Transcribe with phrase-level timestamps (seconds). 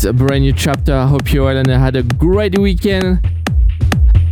[0.00, 0.94] This brand new chapter.
[0.94, 3.26] I hope you all and had a great weekend.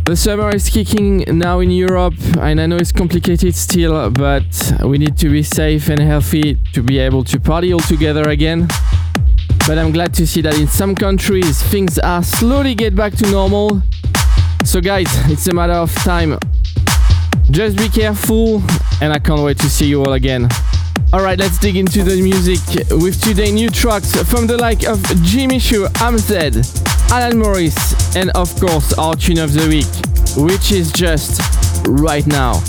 [0.05, 4.97] The summer is kicking now in Europe, and I know it's complicated still, but we
[4.97, 8.67] need to be safe and healthy to be able to party all together again.
[9.67, 13.29] But I'm glad to see that in some countries things are slowly get back to
[13.29, 13.81] normal.
[14.65, 16.37] So guys, it's a matter of time.
[17.51, 18.63] Just be careful,
[19.01, 20.49] and I can't wait to see you all again.
[21.13, 22.59] Alright, let's dig into the music
[22.91, 28.53] with today new tracks from the like of Jimmy Chou, HamzeH, Alan Morris, and of
[28.59, 29.89] course our tune of the week,
[30.45, 31.41] which is just
[31.87, 32.61] right now.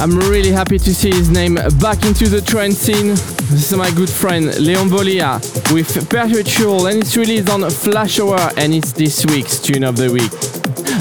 [0.00, 3.08] I'm really happy to see his name back into the trance scene.
[3.08, 5.40] This is my good friend Leon Bolier
[5.72, 10.32] with Perpetual and it's released on Flashover and it's this week's tune of the week.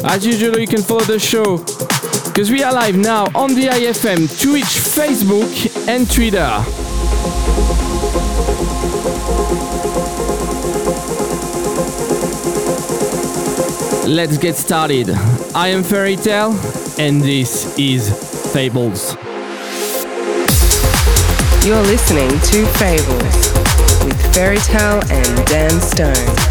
[0.03, 1.57] As usual, you can follow the show
[2.37, 5.51] because we are live now on the IFM, Twitch, Facebook,
[5.87, 6.45] and Twitter.
[14.07, 15.09] Let's get started.
[15.55, 16.51] I am Ferry Tayle,
[16.99, 18.11] and this is
[18.53, 19.15] Fables.
[21.65, 26.46] You're listening to Fables with Ferry Tayle and Dan Stone.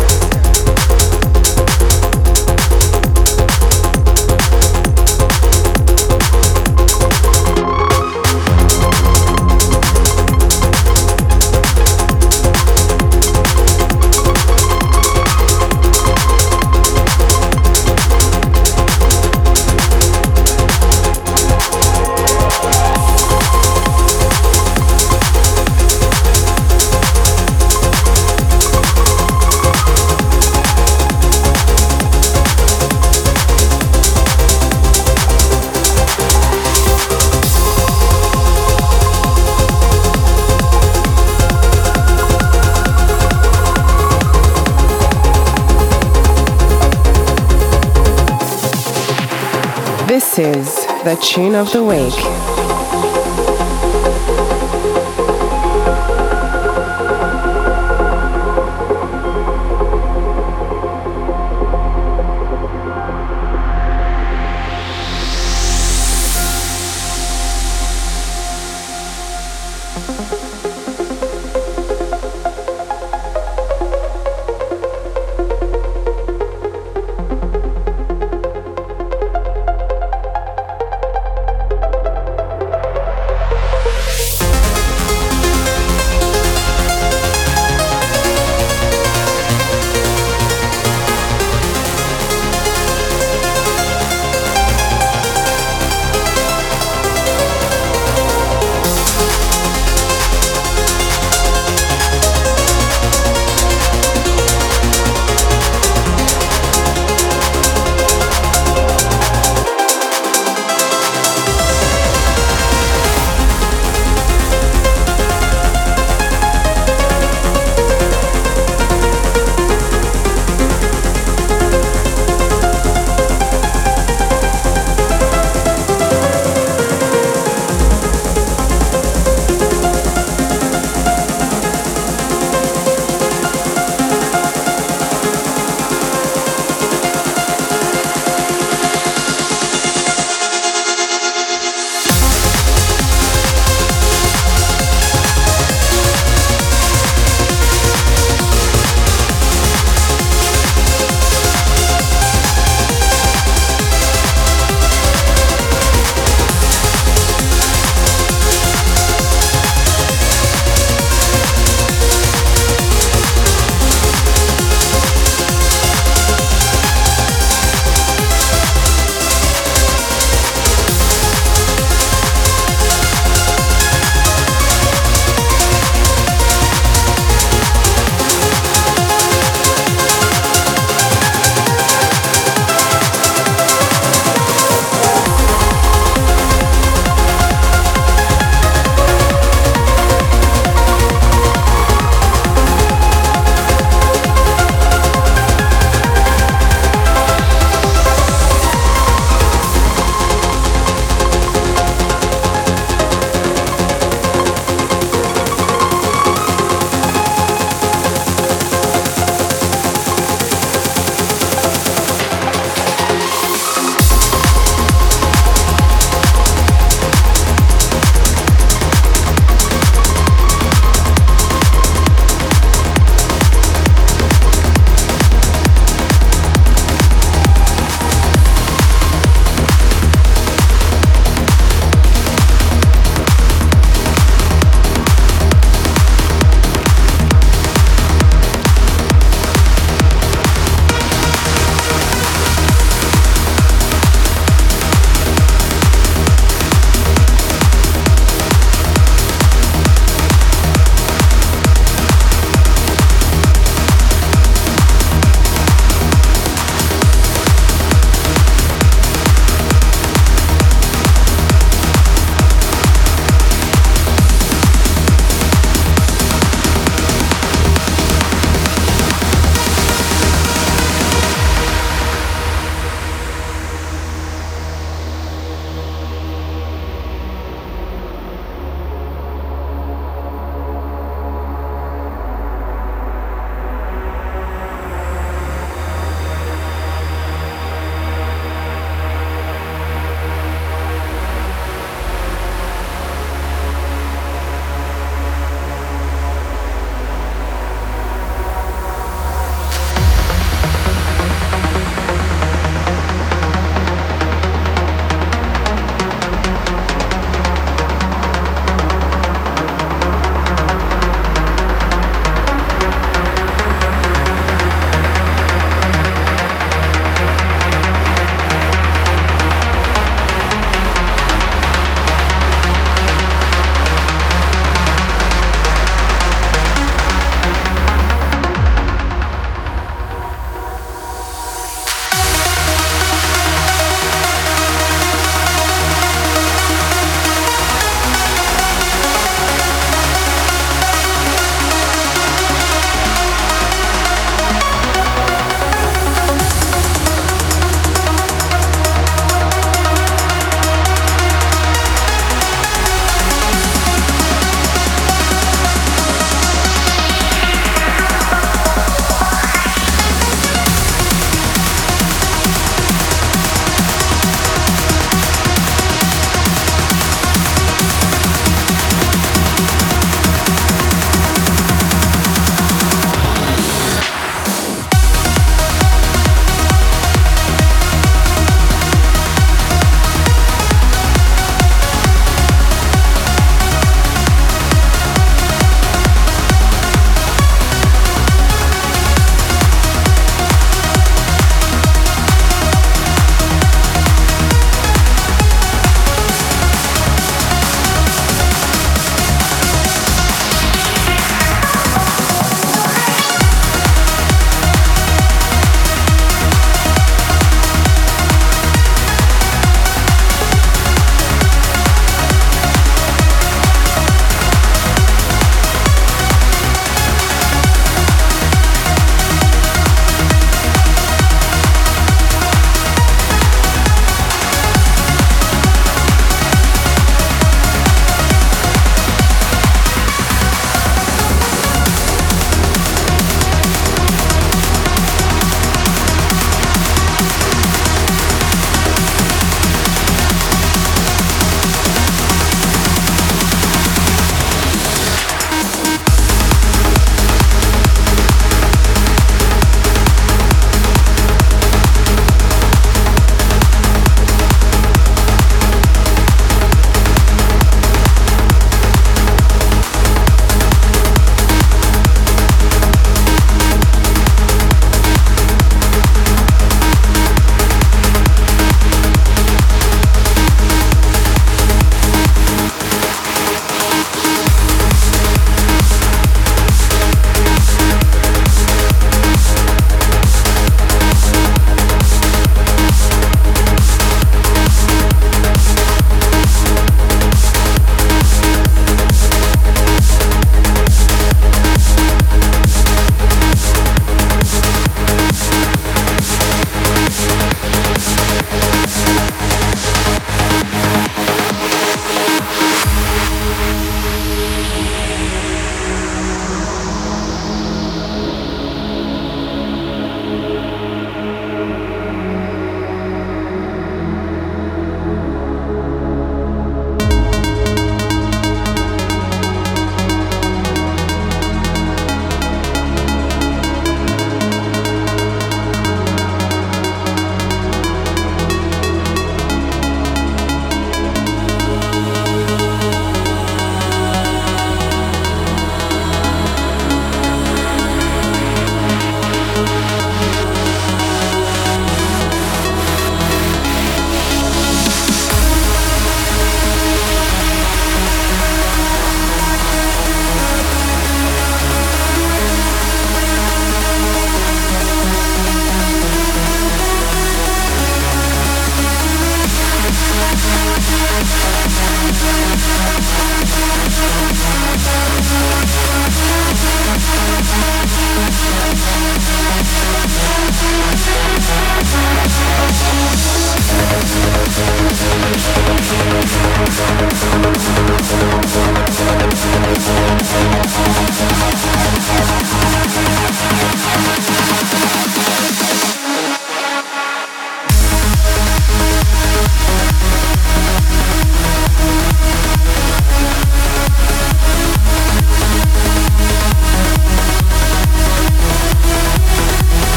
[50.37, 52.56] This is the tune of the week.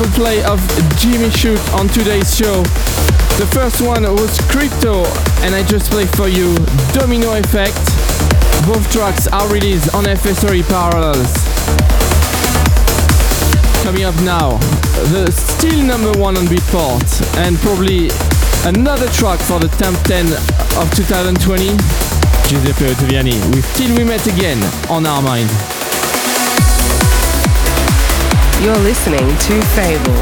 [0.00, 0.58] Double play of
[0.96, 2.62] Jimmy Chou on today's show.
[3.36, 5.04] The first one was Krypto,
[5.44, 6.56] and I just played for you
[6.94, 7.76] Domino Effect.
[8.64, 11.28] Both tracks are released on FSOE Parallels.
[13.84, 14.56] Coming up now,
[15.12, 18.08] the still number one on Beatport, and probably
[18.64, 20.24] another track for the top 10
[20.80, 21.76] of 2020,
[22.48, 25.79] Giuseppe Ottaviani with Till We Met Again on Armind.
[28.62, 30.12] You're listening to Fable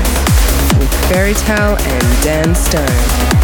[0.78, 3.37] with Ferry Tayle and Dan Stone.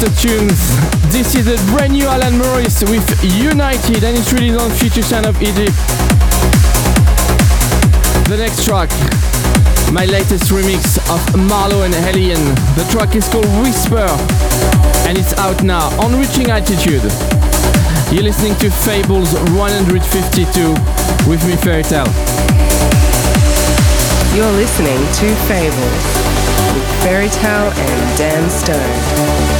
[0.00, 0.56] After tunes.
[1.12, 5.26] This is a brand new Alan Morris with United and it's released on Future Sound
[5.26, 5.76] of Egypt.
[8.24, 8.88] The next track,
[9.92, 12.48] my latest remix of Marlo and Haliene.
[12.76, 14.08] The track is called Whisper
[15.04, 17.04] and it's out now on Reaching Altitude.
[18.10, 20.72] You're listening to Fables 152
[21.28, 22.08] with me, Ferry Tayle.
[24.32, 26.04] You're listening to Fables
[26.72, 29.59] with Ferry Tayle and Dan Stone.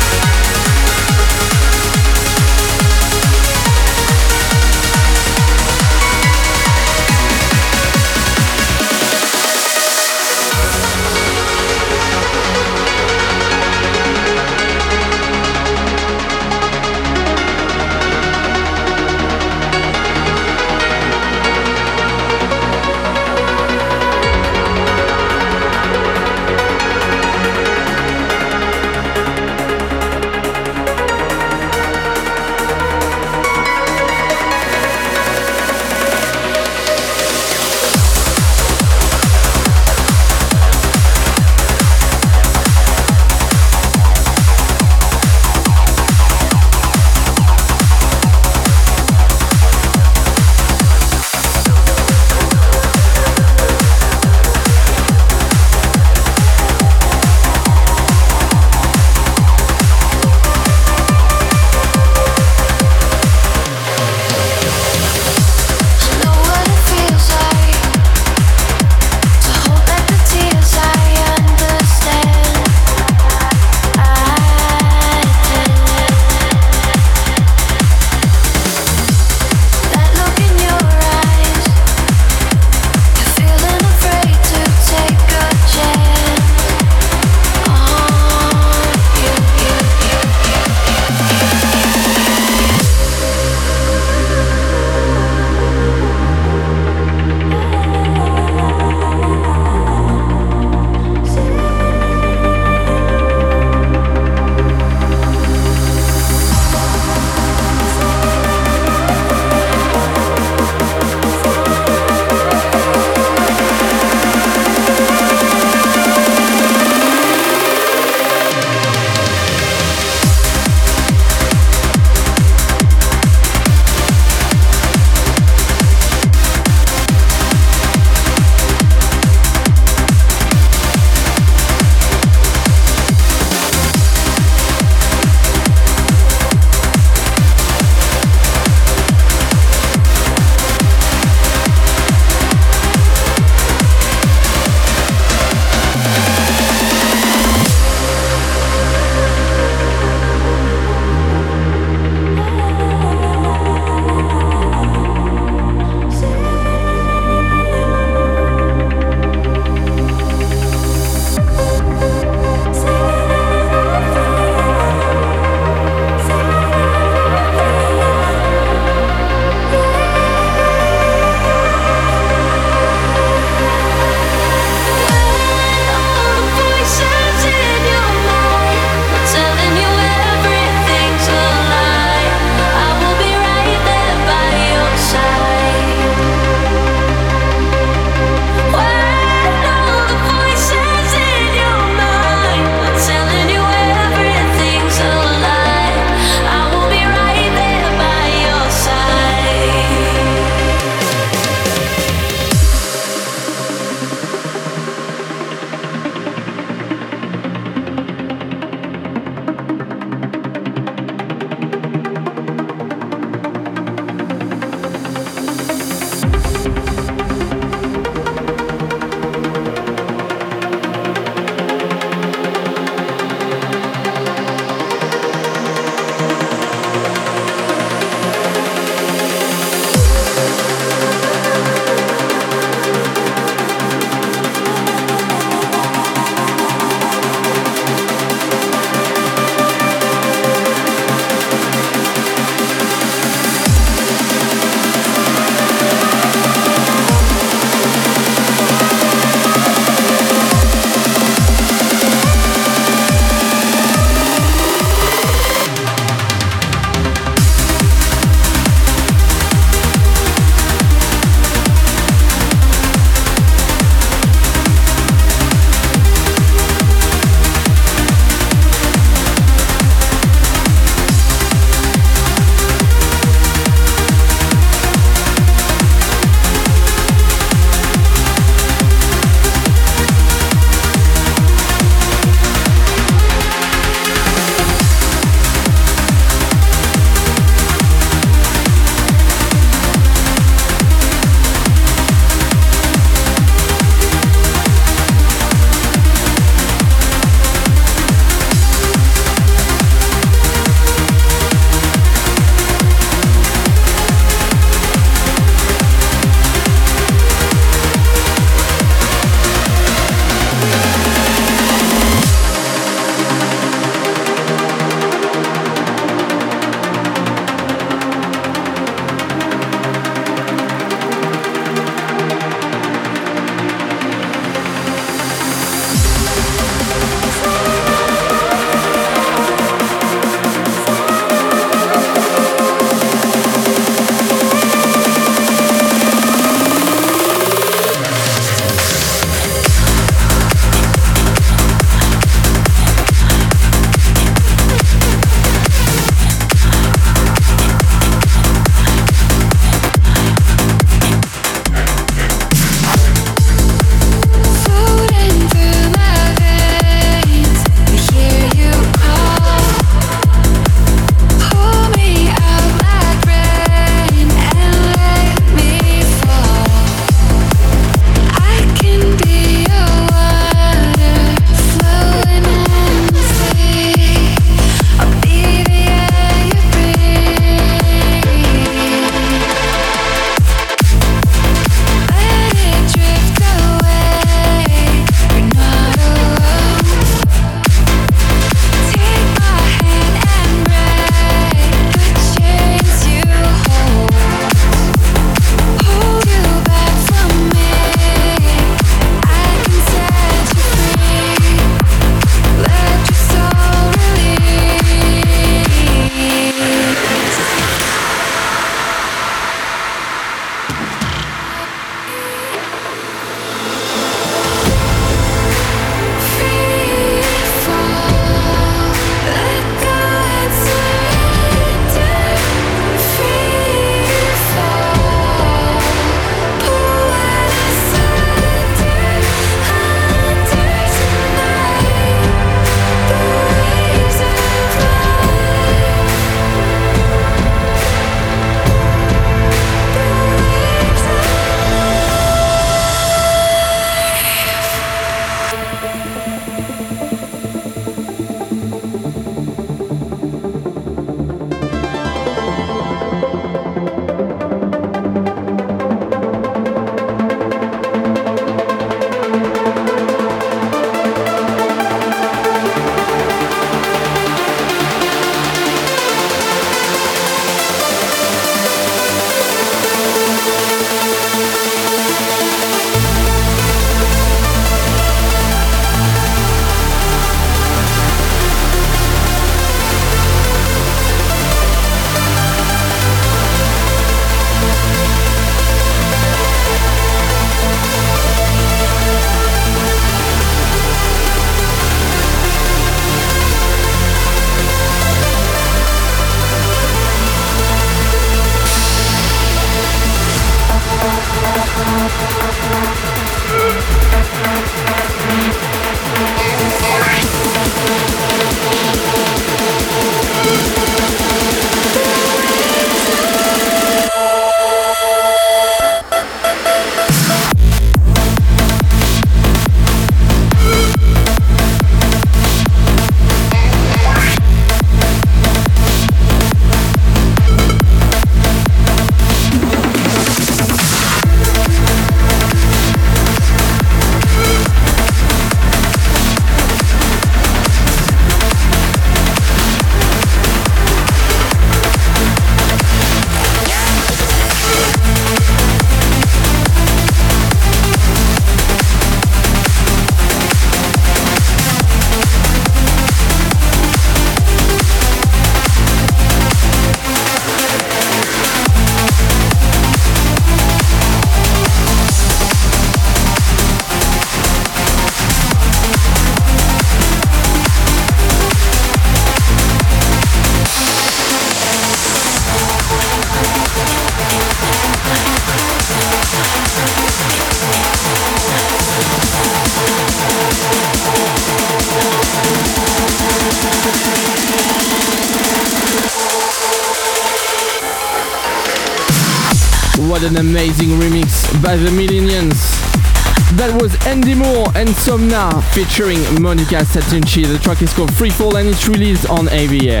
[595.30, 597.46] Somna featuring Monika Santucci.
[597.46, 600.00] The track is called Freefall and it's released on AVA.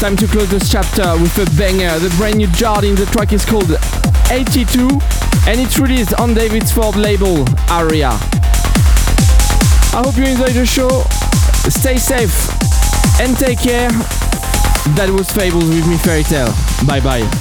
[0.00, 2.94] Time to close this chapter with a banger, the brand new Jardin.
[2.94, 3.70] The track is called
[4.30, 4.88] 82
[5.46, 8.10] and it's released on David's Ford label, Aria.
[9.92, 11.02] I hope you enjoyed the show.
[11.68, 12.48] Stay safe
[13.20, 13.90] and take care.
[14.96, 16.54] That was Fables with me Ferry Tayle.
[16.86, 17.39] Bye bye.